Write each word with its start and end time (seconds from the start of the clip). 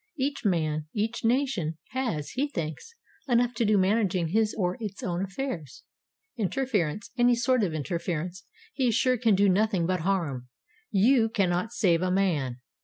Each 0.17 0.43
man, 0.43 0.87
each 0.93 1.23
nation, 1.23 1.77
has, 1.89 2.31
he 2.31 2.47
thinks, 2.47 2.95
enough 3.27 3.53
to 3.53 3.65
do 3.65 3.77
managing 3.77 4.29
his 4.29 4.55
or 4.57 4.75
its 4.79 5.03
own 5.03 5.21
affairs. 5.23 5.83
Interference, 6.37 7.11
any 7.19 7.35
sort 7.35 7.61
of 7.63 7.75
interference, 7.75 8.45
he 8.73 8.87
is 8.87 8.95
sure 8.95 9.15
can 9.17 9.35
do 9.35 9.47
nothing 9.47 9.85
but 9.85 9.99
harm. 9.99 10.47
You 10.89 11.29
cannot 11.29 11.71
save 11.71 12.01
a 12.01 12.09
man. 12.09 12.61